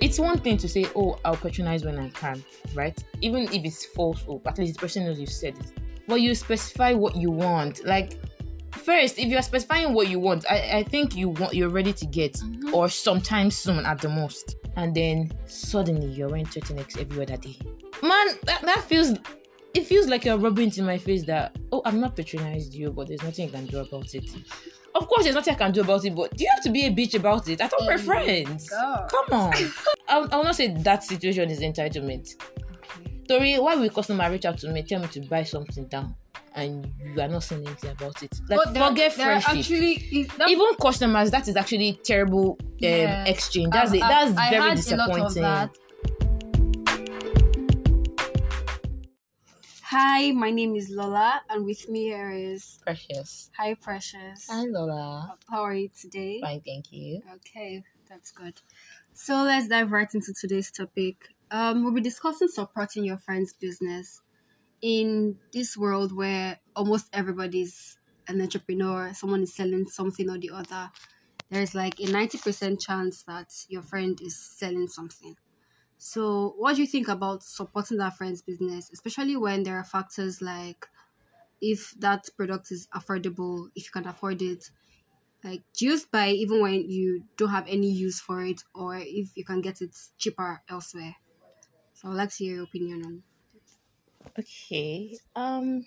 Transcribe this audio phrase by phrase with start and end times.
[0.00, 2.44] it's one thing to say, oh, I'll patronize when I can,
[2.74, 3.02] right?
[3.20, 5.72] Even if it's false hope, at least the person knows you said it.
[6.06, 7.84] But you specify what you want.
[7.84, 8.14] Like,
[8.72, 12.06] first, if you're specifying what you want, I, I think you want you're ready to
[12.06, 12.72] get, Mhm.
[12.72, 14.56] or sometime soon at the most.
[14.76, 17.56] And then suddenly you're wearing 13x every other day.
[18.02, 19.14] Man, that, that feels
[19.74, 22.90] it feels like you're rubbing it in my face that oh I'm not patronized you,
[22.92, 24.30] but there's nothing you can do about it.
[24.98, 26.84] Of course, there's nothing I can do about it, but do you have to be
[26.86, 27.60] a bitch about it?
[27.60, 28.68] I thought we're friends.
[28.68, 29.10] God.
[29.10, 29.54] Come on.
[30.08, 32.34] I, I will not say that situation is entitlement.
[32.42, 33.22] Okay.
[33.28, 36.14] Tori, why will customer reach out to me, tell me to buy something down,
[36.54, 38.32] and you are not saying anything about it?
[38.48, 39.58] Like, But there- forget there friendship.
[39.58, 43.24] Actually, that, Even customers, that is actually terrible um, Yeah.
[43.26, 43.72] exchange.
[43.72, 44.00] That's I've- it.
[44.00, 45.70] That's I very had a lot of disappointing.
[49.90, 53.48] Hi, my name is Lola, and with me here is Precious.
[53.56, 54.46] Hi Precious.
[54.50, 55.34] Hi Lola.
[55.48, 56.42] How are you today?
[56.42, 57.22] Fine, thank you.
[57.36, 58.60] Okay, that's good.
[59.14, 61.16] So let's dive right into today's topic.
[61.50, 64.20] Um, we'll be discussing supporting your friend's business
[64.82, 67.96] in this world where almost everybody's
[68.28, 69.14] an entrepreneur.
[69.14, 70.90] Someone is selling something or the other.
[71.48, 75.34] There's like a ninety percent chance that your friend is selling something.
[75.98, 80.40] So, what do you think about supporting that friend's business, especially when there are factors
[80.42, 80.86] like
[81.60, 84.70] if that product is affordable, if you can afford it,
[85.44, 89.44] like you buy even when you don't have any use for it or if you
[89.44, 91.16] can get it cheaper elsewhere
[91.94, 93.24] so i'd like to hear your opinion on
[94.38, 95.18] Okay.
[95.36, 95.84] Um.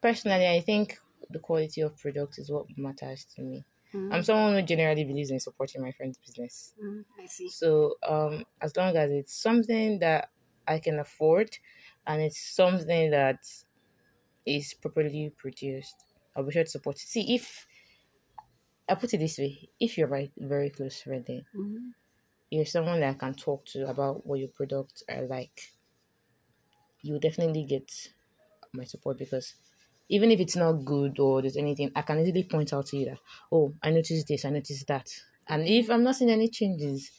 [0.00, 3.66] Personally, I think the quality of product is what matters to me.
[3.96, 6.74] Mm, I'm someone who generally believes in supporting my friend's business.
[6.82, 10.30] mm, i see So, um, as long as it's something that
[10.66, 11.58] I can afford,
[12.06, 13.40] and it's something that
[14.44, 17.08] is properly produced, I'll be sure to support it.
[17.08, 17.66] See, if
[18.88, 21.94] I put it this way, if you're my very close friend, then Mhm.
[22.50, 25.74] you're someone that I can talk to about what your products are like,
[27.02, 28.12] you will definitely get
[28.72, 29.54] my support because
[30.08, 33.06] even if it's not good or there's anything, I can easily point out to you
[33.06, 33.20] that,
[33.52, 35.08] oh, I noticed this, I noticed that.
[35.48, 37.12] And if I'm not seeing any changes,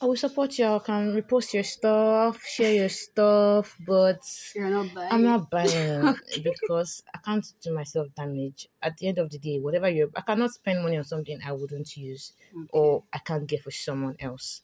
[0.00, 0.66] I will support you.
[0.66, 4.22] I can repost your stuff, share your stuff, but
[4.54, 8.68] you're not buying I'm not buying because I can't do myself damage.
[8.82, 11.52] At the end of the day, whatever you're, I cannot spend money on something I
[11.52, 12.68] wouldn't use Okay.
[12.70, 14.62] or I can't get for someone else.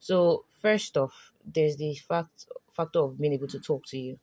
[0.00, 4.20] So first off, there's the fact factor of being able to talk to you.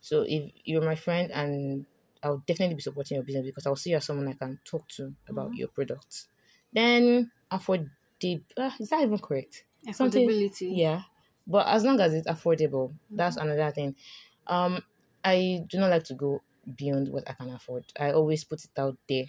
[0.00, 1.86] So if you're my friend and
[2.22, 4.88] I'll definitely be supporting your business because I'll see you as someone I can talk
[4.96, 5.56] to about Mhm.
[5.58, 6.28] your products.
[6.72, 7.90] Then afford
[8.20, 9.64] the uh, is that even correct?
[9.92, 11.02] something- affordability Yeah.
[11.46, 13.96] But as long as it's affordable, that's another thing.
[14.46, 14.82] Um,
[15.24, 16.42] I do not like to go
[16.76, 17.84] beyond what I can afford.
[17.98, 19.24] I always put it out there.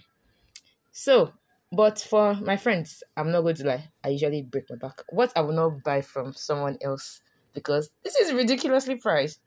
[0.92, 1.32] So,
[1.70, 3.92] but for my friends, I'm not going to lie.
[4.04, 5.02] I usually break my back.
[5.10, 7.20] What I will not buy from someone else
[7.54, 9.40] because this is ridiculously priced.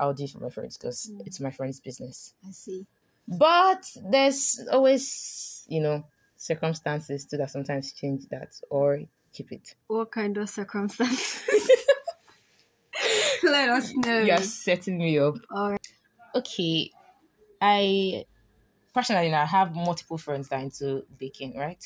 [0.00, 1.26] I'll do it for my friends because Mm.
[1.26, 2.34] it's my friend's business.
[2.46, 2.86] i see
[3.26, 9.00] But there's always, you know, circumstances to that sometimes change that or
[9.32, 9.74] keep it.
[9.88, 11.42] what kind of circumstances
[13.42, 15.36] let us know You're setting me up.
[15.50, 15.80] all right
[16.34, 16.90] okay,
[17.60, 18.24] I
[18.94, 21.84] personally now have multiple friends that are into baking, right?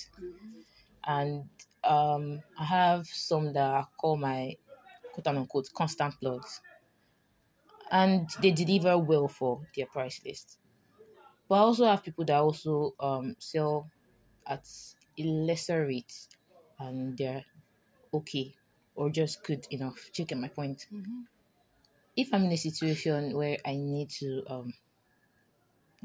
[1.07, 1.49] And
[1.85, 4.57] um, I have some that I call my
[5.13, 6.61] quote unquote constant plugs,
[7.93, 10.59] and they deliver well for their price list.
[11.49, 13.91] But I also have people that also um sell
[14.47, 14.67] at
[15.19, 16.29] a lesser rate,
[16.79, 17.47] and they're
[18.15, 18.55] okay
[18.97, 20.11] or just good enough.
[20.15, 20.89] Get my point?
[20.91, 21.27] Mhm.
[22.17, 24.73] if I'm in a situation where I need to um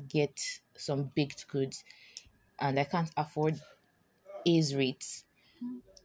[0.07, 0.39] get
[0.75, 1.83] some baked goods
[2.59, 3.61] and I can't afford
[4.45, 5.25] A's rates,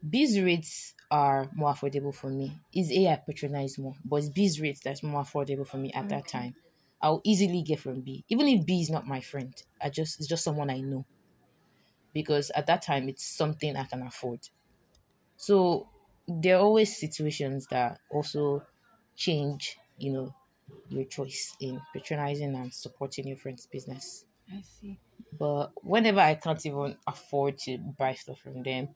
[0.08, 2.60] B's rates are more affordable for me.
[2.74, 6.08] Is A I patronize more, but it's B's rates that's more affordable for me at
[6.10, 6.54] that time.
[7.00, 9.54] I'll easily get from B, even if B is not my friend.
[9.80, 11.04] I just it's just someone I know,
[12.12, 14.48] because at that time it's something I can afford.
[15.36, 15.90] So
[16.28, 18.66] there are always situations that also
[19.16, 20.34] change, you know,
[20.88, 24.26] your choice in patronizing and supporting your friend's business.
[24.56, 25.00] i see
[25.32, 28.94] But whenever I can't even afford to buy stuff from them,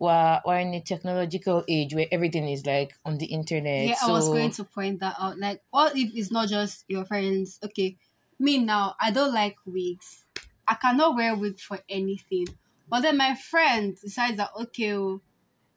[0.00, 3.86] we're, we're in a technological age where everything is like on the internet.
[3.86, 5.38] yeah so i was going to point that out.
[5.38, 7.60] Like what if it's not just your friends?
[7.62, 7.96] Okay
[8.38, 10.24] me now i don't like wigs.
[10.66, 12.46] I cannot wear wig for anything.
[12.88, 15.20] But then my friend decides that okay oh,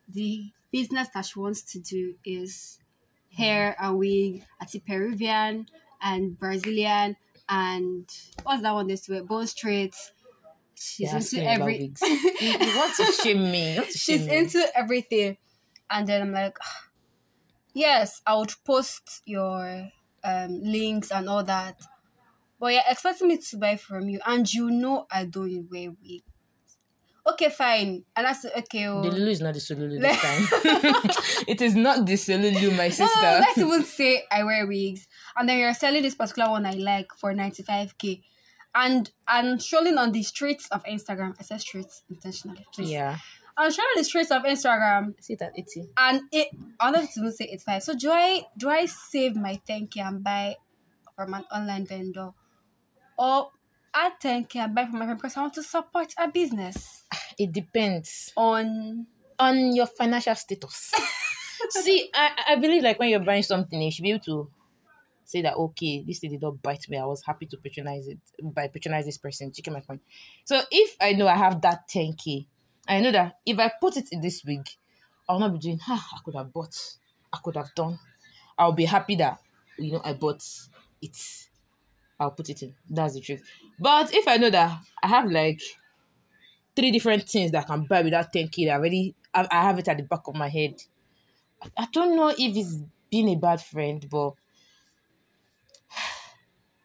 [0.08, 2.80] the business that she wants to do is
[3.32, 3.86] hair mm.
[3.86, 4.44] and wig.
[4.62, 5.68] At peruvian
[6.02, 7.18] and brazilian
[7.50, 8.10] and
[8.44, 9.24] what's that one they wear?
[9.24, 9.96] Bone straight
[10.76, 11.94] she's You're into every.
[12.02, 13.76] you, you want to shame me.
[13.76, 14.38] To shame she's me.
[14.38, 15.38] into everything,
[15.90, 16.82] and then I'm like, "Ah,
[17.74, 19.90] yes, I would post your
[20.24, 21.82] um links and all that,
[22.60, 26.24] but you're expecting me to buy from you, and you know I don't wear wigs.
[27.26, 29.02] Okay, fine, and I said, okay, oh.
[29.02, 31.46] The Lulu is not the Solulu this time.
[31.48, 33.06] it is not the Solulu, my sister.
[33.22, 36.66] no, no, let's even say I wear wigs, and then you're selling this particular one
[36.66, 38.24] I like for 95k,
[38.76, 41.36] and I'm strolling on the streets of Instagram.
[41.40, 42.90] I said streets intentionally, please.
[42.92, 43.18] yeah.
[43.56, 45.88] I'm strolling on the streets of Instagram, See that itty.
[45.98, 46.48] and it.
[46.80, 47.84] I to even say it's five.
[47.84, 50.56] So do I do I save my 10k and buy
[51.16, 52.32] from an online vendor,
[53.18, 53.52] or
[53.94, 57.04] I 10k and buy from my friend because I want to support a business
[57.38, 59.06] It depends on
[59.40, 60.92] on your financial status.
[61.70, 64.50] See, I, I believe like when you're buying something, you should be able to
[65.34, 66.98] say that okay, this thing did not bite me.
[66.98, 69.50] I was happy to patronize it by patronize this person.
[69.50, 70.02] Do you get my point?
[70.46, 72.46] So if I know I have that 10k,
[72.88, 74.68] I know that if I put it in this wig,
[75.28, 76.76] I'll not be doing ah, I could have bought,
[77.34, 78.00] I could have done.
[78.58, 79.40] I'll be happy that
[79.80, 80.44] you know I bought
[81.02, 81.18] it.
[82.20, 82.76] I'll put it in.
[82.90, 83.42] That's the truth.
[83.80, 85.62] But if I know that I have like
[86.76, 89.88] three different things that I can buy without 10k, that already I, I have it
[89.88, 90.76] at the back of my head.
[91.76, 92.78] I don't know if it's
[93.10, 94.34] being a bad friend, but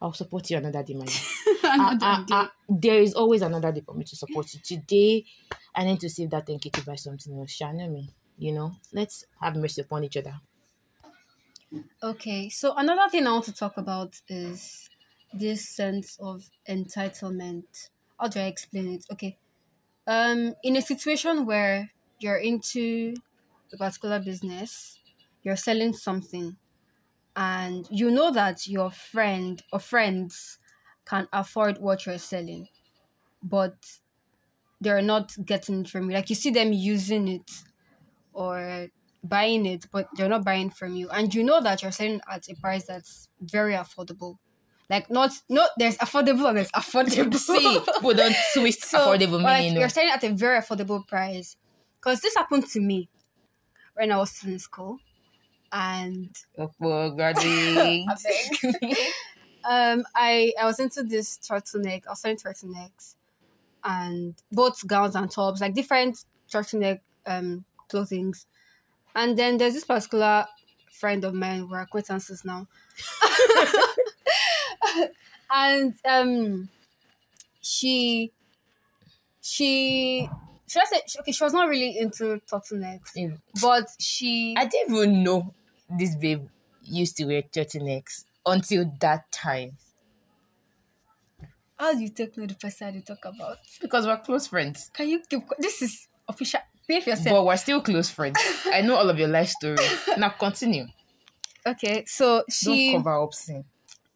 [0.00, 1.16] I'll support you another day, my dear.
[1.64, 4.60] another I- I- I- there is always another day for me to support you.
[4.60, 5.24] Today,
[5.74, 7.56] I need to save that 10k to buy something else.
[7.58, 8.72] Shana me, you know.
[8.92, 10.40] Let's have mercy upon each other.
[12.02, 14.88] Okay, so another thing I want to talk about is
[15.32, 17.90] this sense of entitlement.
[18.18, 19.04] How do I explain it?
[19.12, 19.36] Okay.
[20.06, 23.14] Um, in a situation where you're into
[23.72, 25.00] a particular business,
[25.42, 26.56] you're selling something,
[27.36, 30.58] and you know that your friend or friends
[31.04, 32.68] can afford what you're selling,
[33.42, 33.76] but
[34.80, 36.16] they're not getting it from you.
[36.16, 37.50] Like you see them using it
[38.32, 38.88] or
[39.22, 42.48] buying it, but they're not buying from you, and you know that you're selling at
[42.48, 44.36] a price that's very affordable.
[44.90, 47.34] Like not not there's affordable and there's affordable.
[47.36, 49.74] See, people don't twist affordable but, like, meaning.
[49.74, 49.80] no.
[49.80, 51.56] You're selling at a very affordable price.
[52.00, 53.10] Because this happened to me
[53.94, 54.98] when I was still in school.
[55.72, 56.34] And
[59.68, 62.06] um I I was into this turtleneck.
[62.06, 63.14] I was selling turtlenecks
[63.84, 68.46] and both gowns and tops, like different turtleneck um clothings.
[69.14, 70.46] And then there's this particular
[70.90, 72.66] friend of mine, we're acquaintances now.
[75.50, 76.68] and um
[77.60, 78.32] she
[79.40, 80.28] she
[80.68, 83.36] should I say okay, she was not really into turtlenecks, Yeah.
[83.60, 85.54] but she I didn't even know
[85.98, 86.46] this babe
[86.82, 89.76] used to wear turtlenecks until that time.
[91.78, 93.58] how do you take note the person you talk about?
[93.80, 94.90] Because we're close friends.
[94.92, 97.36] Can you keep this is official behave yourself.
[97.36, 98.38] But we're still close friends.
[98.72, 99.76] I know all of your life story.
[100.16, 100.86] Now continue.
[101.66, 103.64] Okay, so she Don't cover up sin.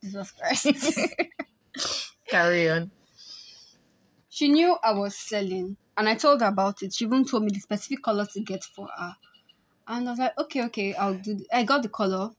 [0.03, 0.67] Jesus Christ.
[2.29, 2.91] Carry on.
[4.31, 6.95] she knew I was selling and I told her about it.
[6.95, 9.17] She even told me the specific color to get for her.
[9.87, 12.31] And I was like, okay, okay, I'll do th- I got the color.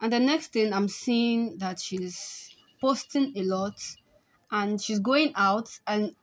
[0.00, 3.80] And the next thing I'm seeing that she's posting a lot
[4.50, 6.14] and she's going out and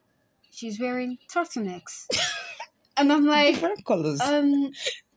[0.51, 2.07] she's wearing turtlenecks.
[2.97, 4.21] and I'm like, Different colors.
[4.21, 4.71] um,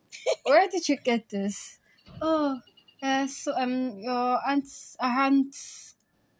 [0.44, 1.78] where did you get this?
[2.22, 2.60] Oh,
[3.02, 4.68] uh, so um, your aunt,
[5.00, 5.54] her aunt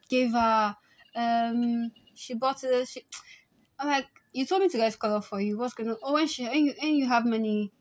[0.08, 0.76] gave her,
[1.14, 2.88] um, she bought it.
[2.88, 3.04] She,
[3.78, 5.56] I'm like, you told me to get color for you.
[5.56, 5.96] What's gonna?
[6.02, 7.72] Oh, when she, when you, when you have money,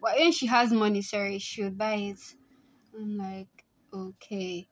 [0.00, 2.20] well, when she has money, sorry, she'll buy it.
[2.96, 4.68] I'm like, okay.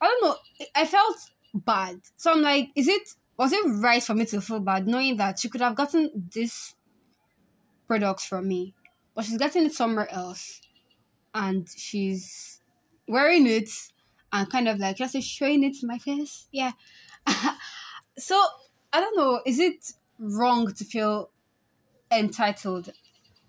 [0.00, 0.36] I don't know.
[0.74, 1.16] I felt
[1.54, 3.02] bad, so I'm like, is it
[3.36, 6.74] was it right for me to feel bad knowing that she could have gotten this
[7.86, 8.74] products from me,
[9.14, 10.62] but she's getting it somewhere else,
[11.34, 12.62] and she's
[13.06, 13.68] wearing it
[14.32, 16.48] and kind of like just showing it to my face.
[16.50, 16.72] Yeah.
[18.18, 18.42] so
[18.94, 19.42] I don't know.
[19.44, 21.30] Is it wrong to feel
[22.10, 22.92] entitled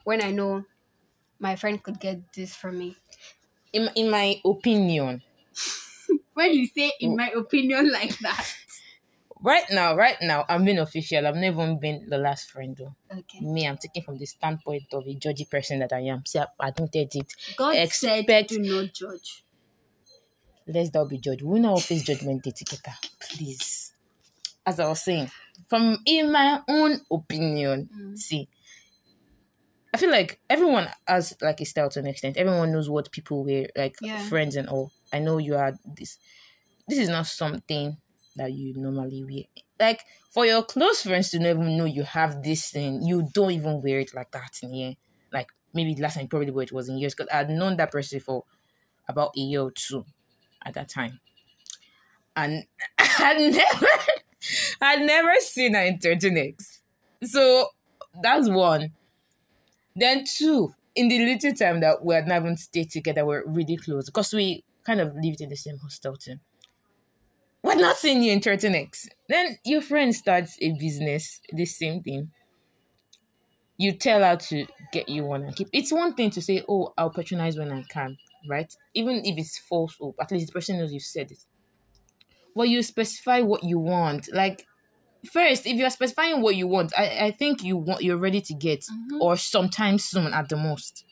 [0.03, 0.65] when I know
[1.39, 2.97] my friend could get this from me?
[3.73, 5.21] in, in my opinion,
[6.33, 8.45] When you say, in my opinion, like that.
[9.41, 11.25] right now, right now, I'm being official.
[11.27, 12.95] I've never even been the last friend though.
[13.11, 13.39] Okay.
[13.41, 16.25] Me, I'm taking from the standpoint of a judgy person that I am.
[16.25, 17.33] See, I, get it.
[17.55, 19.43] God Expect- said, do not judge.
[20.67, 21.41] Let's not be judged.
[21.41, 22.81] We now face judgment day together.
[22.89, 23.86] Ah, please.
[24.67, 25.31] As I was saying,
[25.67, 28.17] from in my own opinion, Mm.
[28.17, 28.49] see,
[29.93, 32.37] I feel like everyone has like a style to an extent.
[32.37, 34.19] Everyone knows what people wear, like Yeah.
[34.19, 34.91] friends and all.
[35.13, 36.17] I know you are this.
[36.87, 37.97] This is not something
[38.35, 39.43] that you normally wear
[39.79, 43.81] like for your close friends to never know you have this thing, you don't even
[43.81, 44.95] wear it like that in here.
[45.31, 48.19] Like maybe last time probably where it was in years because I'd known that person
[48.19, 48.45] for
[49.07, 50.05] about a year or two
[50.65, 51.19] at that time.
[52.35, 52.65] And
[52.99, 53.87] I'd never
[54.81, 56.79] I'd never seen her in turtlenecks.
[57.23, 57.67] So
[58.21, 58.91] that's one.
[59.95, 63.77] Then two, in the little time that we had not even stayed together, we're really
[63.77, 66.35] close because we kind of lived in the same hostel too.
[67.63, 69.07] We're not seeing you in turtlenecks.
[69.27, 72.31] Then your friend starts a business, the same thing.
[73.77, 75.69] You tell her to get you one and keep.
[75.71, 78.17] It's one thing to say, "Oh, I'll patronize when I can,"
[78.49, 78.73] right?
[78.93, 81.45] Even if it's false hope, at least the person knows you said it.
[82.57, 84.33] Well, you specify what you want.
[84.33, 84.65] Like
[85.31, 88.53] first, if you're specifying what you want, I, I think you want you're ready to
[88.55, 89.21] get, Mhm.
[89.21, 91.05] or sometime soon at the most.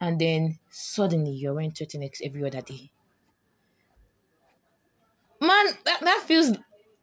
[0.00, 2.92] And then suddenly you're wearing turtlenecks every other day.
[5.40, 6.56] Man, that, that feels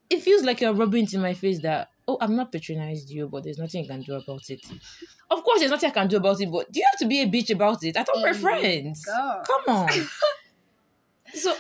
[0.10, 3.28] it feels like you're rubbing it in my face that oh I'm not patronized you,
[3.28, 4.62] but there's nothing you can do about it.
[5.30, 7.22] Of course there's nothing I can do about it, but do you have to be
[7.22, 7.98] a bitch about it?
[7.98, 9.04] I thought we're Oh friends.
[9.06, 9.90] Come on.
[11.34, 11.54] so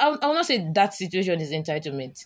[0.00, 2.24] I, I will not say that situation is entitlement.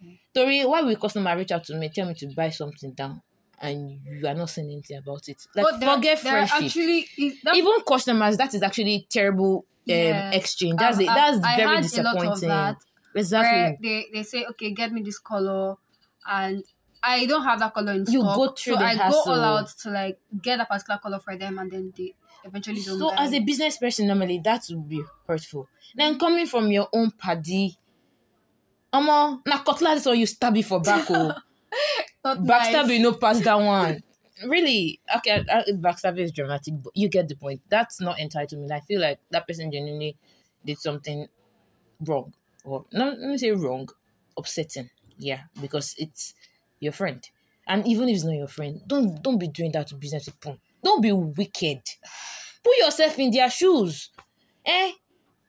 [0.00, 0.20] Okay.
[0.34, 3.22] Tori, why will customer reach out to me, tell me to buy something down,
[3.60, 5.38] and you are not saying anything about it?
[5.54, 6.66] Like But there- forget there friendship.
[6.66, 7.06] Actually,
[7.44, 10.30] that, Even customers, that is actually terrible um, Yeah.
[10.32, 10.78] exchange.
[10.78, 11.06] That's I've- it.
[11.06, 12.48] That's I very had a lot of disappointing.
[12.48, 12.76] that.
[13.12, 13.78] where Exactly.
[13.88, 15.76] they, they say, okay, get me this color,
[16.28, 16.62] and
[17.02, 18.36] I don't have that color in You stock.
[18.36, 19.22] go through so I go hassle.
[19.32, 22.14] all out to like get a particular color for them, and then they
[22.46, 22.98] eventually don't.
[22.98, 23.24] So buy.
[23.24, 25.68] as a business person, normally that would be hurtful.
[25.94, 27.76] Then coming from your own paddy,
[28.92, 31.32] Omo, na cutlass or you stab it for back oh.
[32.24, 34.02] Backstab you no pass that one.
[34.44, 35.00] Really?
[35.18, 37.62] Okay, uh, backstab is dramatic, but you get the point.
[37.68, 38.70] That's not entitlement.
[38.70, 40.16] I feel like that person genuinely
[40.64, 41.28] did something
[42.00, 42.34] wrong.
[42.64, 43.88] Or not let me say wrong,
[44.36, 44.90] upsetting.
[45.18, 46.34] Yeah, because it's
[46.80, 47.26] your friend.
[47.66, 50.58] And even if it's not your friend, don't don't be doing that to business people.
[50.86, 51.82] Don't be wicked.
[52.62, 54.10] Put yourself in their shoes.
[54.64, 54.92] Eh?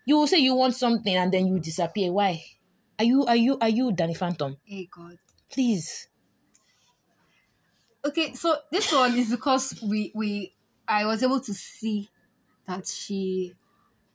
[0.04, 2.12] You will say you want something and then you disappear.
[2.12, 2.44] Why?
[2.98, 4.58] Are you are you are you Danny Phantom?
[4.66, 5.20] Hey God.
[5.52, 6.08] Please.
[8.04, 10.56] Okay, so this one is because we we
[10.88, 12.10] I was able to see
[12.66, 13.54] that she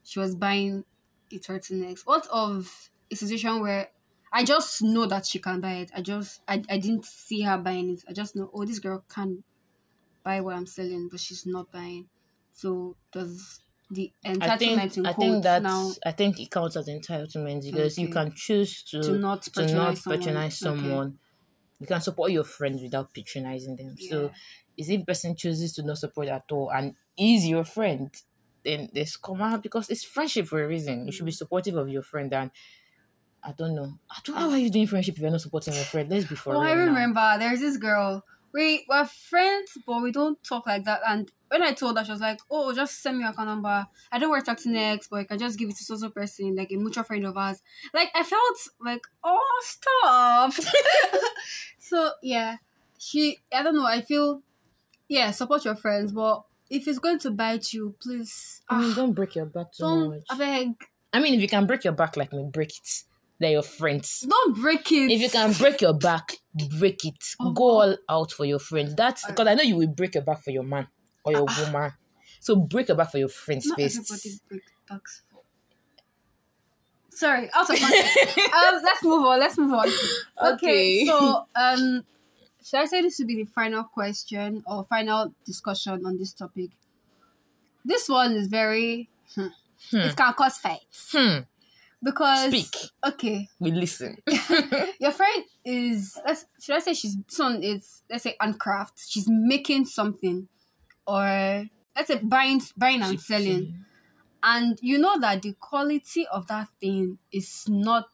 [0.03, 0.85] she was buying
[1.31, 2.01] a turtlenecks.
[2.05, 3.91] What of a situation where
[4.33, 5.93] I just know that she can buy it.
[5.95, 8.03] I just I, I didn't see her buying it.
[8.09, 9.45] I just know oh this girl can
[10.23, 12.09] buy what I'm selling, but she's not buying.
[12.53, 13.61] So does
[13.91, 17.63] the entitlement I think in I think that's now I think it counts as entitlement
[17.63, 21.07] because you can choose to to not to patronize not someone?
[21.09, 21.17] Okay.
[21.81, 23.97] You can support your friends without patronizing them.
[23.99, 24.31] So
[24.77, 28.11] is if a person chooses to not support at all and is your friend,
[28.65, 31.07] then there's come out because it's friendship for a reason.
[31.07, 31.37] You should be mm.
[31.37, 32.51] supportive of your friend and
[33.43, 33.99] I don't know.
[34.11, 34.49] I don't know ah.
[34.49, 36.09] how are you doing friendship if you're not supporting your friend.
[36.09, 36.93] Let's be for Oh, I real now.
[36.93, 37.37] remember.
[37.39, 38.25] There's this girl.
[38.53, 41.01] We were friends, but we don't talk like that.
[41.09, 43.87] And when I told her, she was like, "Oh, just send me your account number.
[44.11, 46.55] I don't wear taxi next, but I can just give it to so so person,
[46.55, 47.63] like a mutual friend of ours."
[47.95, 50.53] Like I felt like, "Oh, stop."
[51.79, 52.57] so yeah,
[52.99, 53.39] she.
[53.53, 53.87] I don't know.
[53.87, 54.43] I feel,
[55.09, 58.95] yeah, support your friends, but if it's going to bite you, please, I mean, ah,
[58.97, 60.25] don't break your back too much.
[60.31, 60.69] I beg,
[61.13, 63.05] I mean, if you can break your back like me, break it.
[63.43, 64.21] They're your friends.
[64.29, 65.11] don't break it.
[65.11, 66.37] If you can break your back,
[66.79, 67.17] break it.
[67.41, 67.53] Oh.
[67.53, 68.95] Go all out for your friends.
[68.95, 70.87] That's because I know you will break your back for your man
[71.25, 71.93] or your woman.
[72.41, 73.97] So break your back for your friends Not first.
[73.99, 75.23] everybody break backs.
[77.11, 77.89] Sorry, out of my.
[78.75, 79.39] um, let's move on.
[79.39, 79.89] Let's move on.
[80.43, 81.07] Okay, Okay.
[81.07, 82.05] so um,
[82.65, 86.71] should I say this would be the final question or final discussion on this topic?
[87.85, 89.09] This one is very.
[89.35, 89.47] Hmm,
[89.91, 89.97] Hmm.
[89.99, 91.39] It can cause fights Hmm.
[92.03, 92.49] Because.
[92.49, 92.75] Speak.
[93.07, 94.17] Okay, We listen.
[95.01, 96.19] your friend is.
[96.27, 99.01] Let's, should I say she's son is let's say on craft.
[99.09, 100.49] She's making something,
[101.07, 101.67] or
[101.97, 103.85] let's say buying buying and selling
[104.43, 108.09] and you know that the quality of that thing is not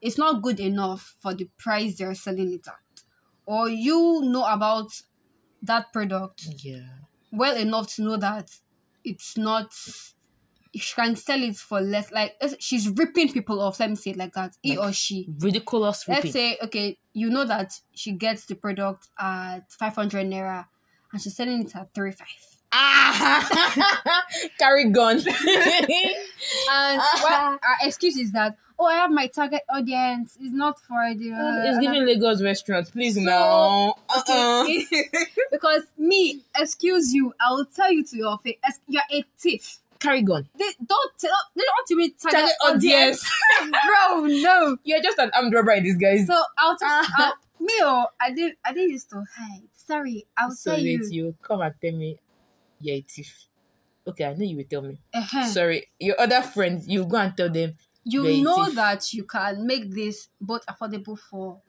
[0.00, 3.02] it's not good enough for the price they're selling it at
[3.46, 4.90] or you know about
[5.62, 6.80] that product Yeah.
[7.30, 8.50] well enough to know that
[9.04, 9.72] it's not
[10.74, 14.16] she can sell it for less like she's ripping people off let me say it
[14.16, 16.32] like that he Like, or she Ridiculous let's ripping.
[16.32, 20.66] say okay you know that she gets the product at 500 naira
[21.12, 22.26] and she's selling it at 35
[22.72, 24.24] Ah!
[24.58, 25.20] Carry gun.
[26.70, 30.36] And well, our excuse is that, oh, I have my target audience.
[30.40, 31.32] It's not for the.
[31.32, 33.94] Uh, it's giving Lagos restaurants, please So, now.
[34.08, 34.62] Uh-uh.
[34.62, 34.84] Okay.
[35.50, 38.56] because me, excuse you, I will tell you to your face,
[38.88, 39.78] you're a thief.
[40.00, 40.48] Carry gun.
[40.58, 41.30] They don't tell.
[41.54, 43.30] They don't even target, Target audience.
[43.70, 44.26] bro.
[44.26, 44.76] No.
[44.84, 46.26] You're just an armed robber in disguise.
[46.26, 47.10] So I'll just.
[47.18, 49.68] I'll, me oh, I did I didn't used to hide.
[49.74, 51.06] Sorry, I'll so tell you.
[51.10, 52.18] you come and tell me
[52.80, 53.46] you're a thief.
[54.06, 54.98] Okay, I know you will tell me.
[55.12, 55.44] Uh-huh.
[55.46, 57.74] Sorry, your other friends, you go and tell them.
[58.04, 58.74] you know thief.
[58.76, 61.60] that you can make this both affordable for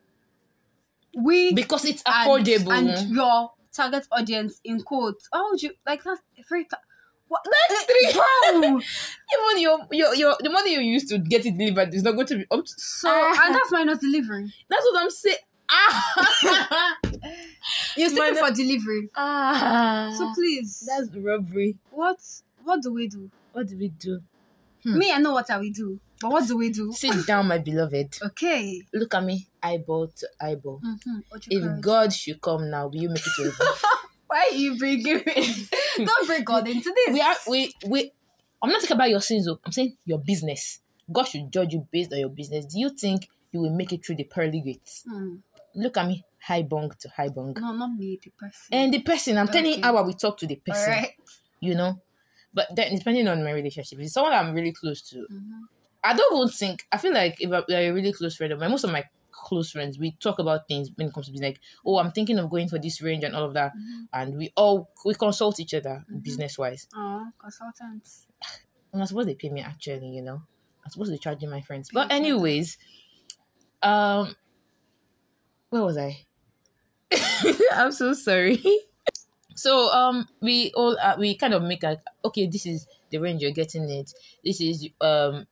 [1.17, 2.71] we Because it's affordable.
[2.71, 5.27] and your target audience in quotes.
[5.33, 6.19] How would you like that?
[6.49, 6.65] Very
[7.31, 7.41] what?
[7.69, 8.11] That's three.
[8.61, 8.79] Bro.
[8.79, 12.27] Even your, your, your, the money you used to get it delivered is not going
[12.27, 12.73] to be up to.
[12.77, 14.53] So and that's minus delivery.
[14.69, 15.37] That's what I'm saying.
[15.71, 16.97] Ah!
[17.95, 19.09] You're Minus- for delivery.
[19.15, 20.13] ah.
[20.17, 21.77] So please, That's robbery.
[21.91, 22.17] what
[22.63, 23.31] what do we do?
[23.53, 24.21] What do we do?
[24.83, 24.97] Hmm.
[24.97, 26.91] Me, I know what I will do, but what do we do?
[26.91, 28.17] Sit down, my beloved.
[28.21, 28.81] Okay.
[28.93, 30.81] Look at me, eyeball to eyeball.
[30.85, 31.19] Mm-hmm.
[31.49, 33.53] If God should come now, will you make it heaven?
[34.31, 35.67] Why are you bringing me?
[35.97, 37.13] Don't bring God into this.
[37.13, 38.11] we are we we
[38.63, 39.59] I'm not talking about your sins though.
[39.65, 40.79] I'm saying your business.
[41.11, 42.65] God should judge you based on your business.
[42.65, 45.03] Do you think you will make it through the pearly gates?
[45.05, 45.35] Hmm.
[45.75, 47.53] Look at me, high bung to high bung.
[47.59, 48.67] No, not me, the person.
[48.71, 51.05] And the person, I'm telling you how I will talk to the person.
[51.59, 51.99] You know?
[52.53, 55.61] But then depending on my relationship, if it's someone I'm really close to, Mhm.
[56.03, 58.59] I don't even think I feel like if I- you're a really close friend of
[58.59, 61.49] mine, most of my close friends, we talk about things when it comes to business,
[61.51, 63.73] like, oh, I'm thinking of going for this range and all of that.
[63.75, 64.07] Mhm.
[64.13, 66.23] And we all we consult each other Mhm.
[66.23, 66.87] business wise.
[66.95, 68.27] Oh, consultants.
[68.93, 70.41] I'm supposed they pay me actually, you know.
[70.83, 71.89] I'm supposed to be charging my friends.
[71.93, 72.25] But Pay other.
[72.25, 72.77] anyways,
[73.81, 74.35] um
[75.69, 76.25] where was I?
[77.73, 78.61] I'm so sorry.
[79.55, 83.41] so um we all uh, we kind of make like okay, this is the range
[83.41, 84.11] you're getting it.
[84.43, 85.47] This is um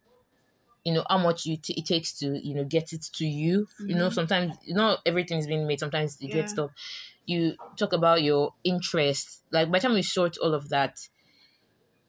[0.89, 3.67] you know how much you t- it takes to you know get it to you.
[3.89, 4.13] You know Mhm.
[4.19, 5.79] sometimes not everything is being made.
[5.79, 6.36] Sometimes you Yeah.
[6.39, 6.72] get stuff.
[7.25, 9.43] You talk about your interest.
[9.51, 10.96] Like by the time we sort all of that,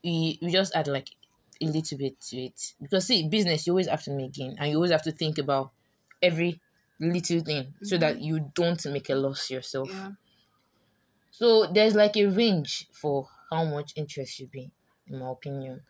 [0.05, 1.09] we we just add like
[1.61, 4.71] a little bit to it because see business you always have to make gain and
[4.71, 5.73] you always have to think about
[6.23, 6.61] every
[6.99, 10.13] little thing so that you don't make a loss yourself Yeah.
[11.31, 14.71] so there's like a range for how much interest should be
[15.07, 15.83] in my opinion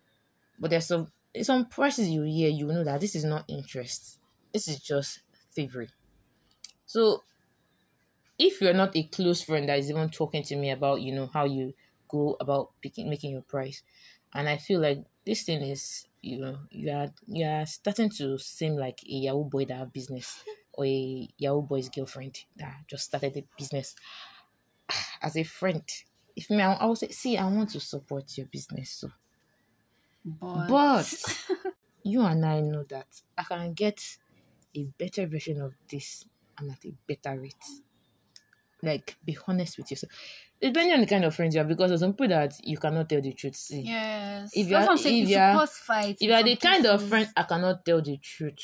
[0.58, 1.12] but there's some
[1.42, 4.18] some prices you hear you know that this is not interest.
[4.52, 5.20] This is just
[5.54, 5.90] thievery.
[6.86, 7.24] So
[8.38, 11.26] if you're not a close friend that is even talking to me about you know
[11.26, 11.74] how you
[12.08, 13.82] go about picking making your price
[14.34, 18.38] and i feel like this thing is you know you are you are starting to
[18.38, 23.04] seem like a yahoo boy that have business or a yahoo boy's girlfriend that just
[23.04, 23.94] started a business.
[24.90, 25.84] Ah, as a friend
[26.36, 29.10] if me i, I would say see i want to support your business so
[30.24, 31.36] But, but
[32.02, 33.06] you and i know that
[33.38, 34.18] i can get
[34.76, 36.24] a better version of this
[36.58, 37.54] and at a better rate
[38.82, 40.12] like be honest with yourself
[40.60, 43.08] depending on the kind of friends you have because there's some people that you cannot
[43.08, 44.50] tell the truth see yes.
[44.54, 46.22] If you are- if you are- fights.
[46.22, 48.60] if you are the kind of friend I cannot tell the truth,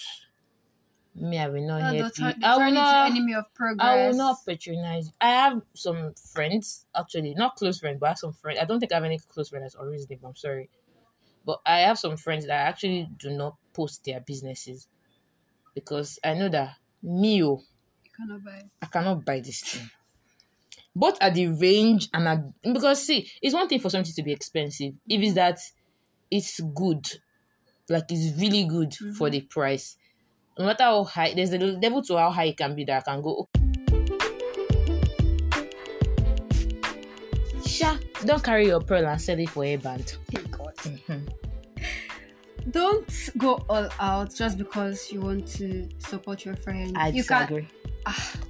[1.14, 2.46] me I will not they'll help you.
[2.46, 3.10] I will not.
[3.10, 3.86] enemy of progress.
[3.88, 5.10] I will not patronize.
[5.20, 8.58] I have some friends, actually, not close friends, but I have some friends.
[8.60, 10.28] I don't think I have any close friends that's unreasonable.
[10.28, 10.68] I'm sorry,
[11.46, 14.88] but I have some friends that actually do not post their businesses
[15.74, 17.62] because I know that me, oh,
[18.04, 18.62] You cannot buy.
[18.82, 19.88] I cannot buy this thing.
[20.94, 24.32] Both at the range and at because see, it's one thing for something to be
[24.32, 24.94] expensive.
[25.08, 25.60] If it's that
[26.30, 27.06] it's good,
[27.88, 29.32] like it's really good for mm-hmm.
[29.32, 29.96] the price.
[30.58, 33.12] No matter how high, there's a level to how high it can be that I
[33.12, 33.46] can go.
[33.54, 33.65] Sha,
[38.26, 40.16] don't carry your pearl and sell it for a band.
[40.32, 41.28] Mhm.
[42.70, 46.96] Don't go all out just because you want to support your friend.
[46.98, 47.68] I you can disagree.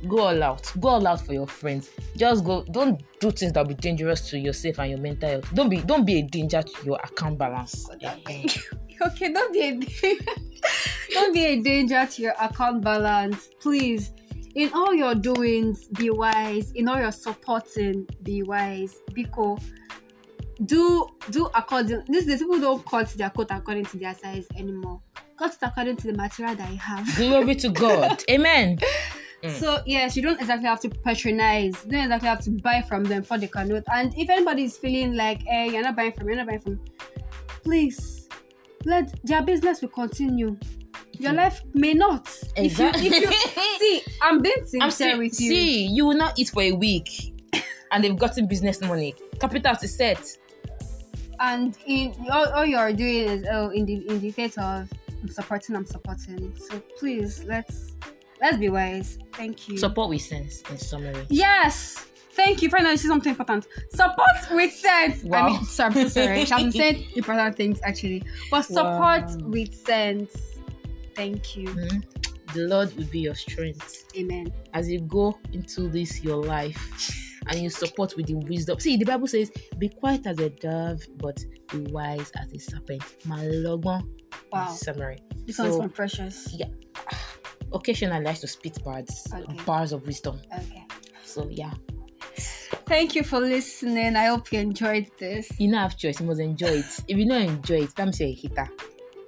[0.09, 0.73] Go all out.
[0.81, 1.91] Go all out for your friends.
[2.17, 2.65] Just go.
[2.65, 5.55] Don't do things that will be dangerous to yourself and your mental health.
[5.55, 5.81] Don't be.
[5.83, 7.89] Don't be a danger to your account balance.
[8.01, 8.47] Eh,
[9.03, 9.75] okay, don't be a
[11.13, 14.13] don't be a danger to your account balance, please.
[14.57, 16.73] In all your doings, be wise.
[16.73, 19.01] In all your supporting, be wise.
[19.13, 19.61] Because
[20.65, 22.05] do do according.
[22.09, 25.03] this is people don't cut their coat according to their size anymore.
[25.39, 27.07] Cut it according to the material that you have.
[27.17, 28.25] Glory to God.
[28.31, 28.79] Amen.
[29.43, 29.51] Mm.
[29.51, 31.85] So yes, you don't exactly have to patronize.
[31.85, 33.85] You don't exactly have to buy from them for the can do it.
[33.93, 36.81] And if anybody is feeling like, hey, you're not buying from, you're not buying from,
[37.63, 38.27] please
[38.87, 40.57] let their business will continue.
[41.19, 42.29] Your life may not.
[42.57, 43.07] Exactly.
[43.09, 45.49] If you, if you see, I'm being sincere I'm see, with you.
[45.51, 47.35] see, you will not eat for a week,
[47.93, 49.15] and they've gotten business money.
[49.41, 50.37] Capital to set.
[51.39, 54.89] And in all, all you're doing is oh, in the in the faith of
[55.23, 56.57] I'm supporting, I'm supporting.
[56.57, 57.93] So please let's
[58.41, 59.19] let's be wise.
[59.35, 59.77] Thank you.
[59.77, 60.63] Support with sense.
[60.71, 61.27] In summary.
[61.29, 62.07] yes.
[62.33, 62.69] Thank you.
[62.69, 63.67] Finally, see something important.
[63.95, 65.25] Support with sense.
[65.33, 66.45] I mean, sorry, I'm so sorry.
[66.71, 69.37] Said important things actually, but support Wow.
[69.47, 70.56] with sense.
[71.17, 71.69] Thank you.
[71.69, 72.05] Mhm.
[72.55, 74.53] The Lord will be your strength Amen.
[74.73, 76.79] as you go into this your life
[77.49, 78.79] and you support with the wisdom.
[78.81, 83.03] See, the Bible says, "Be quiet as a dove, but be wise as a serpent."
[83.27, 84.09] Malogbon.
[84.53, 84.69] Wow.
[84.73, 85.19] Summary.
[85.47, 86.55] This So- one's from Precious.
[86.55, 86.69] Yeah.
[87.73, 89.57] Occasionally, I like to spit bars, Okay.
[89.65, 90.41] bars of wisdom.
[90.55, 90.85] Okay.
[91.25, 91.75] So yeah,
[92.87, 94.15] Thank you for listening.
[94.15, 95.49] I hope you enjoyed this.
[95.59, 96.21] you don't have choice.
[96.21, 96.85] You must enjoy it.
[97.09, 98.49] If you don't enjoy it, that means you're a if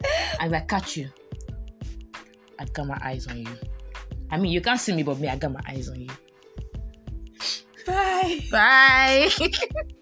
[0.53, 1.11] I catch you,
[2.59, 3.49] I got my eyes on you.
[4.31, 6.09] I mean, you can't see me, but me, I got my eyes on you.
[7.87, 8.41] Bye.
[8.51, 9.31] Bye.